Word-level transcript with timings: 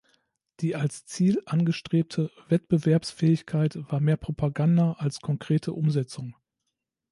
Die 0.61 0.75
als 0.75 1.05
Ziel 1.05 1.43
angestrebte 1.45 2.31
Wettbewerbsfähigkeit 2.47 3.75
war 3.91 3.99
mehr 3.99 4.17
Propaganda 4.17 4.93
als 4.97 5.19
konkrete 5.21 5.73
Umsetzung. 5.73 6.35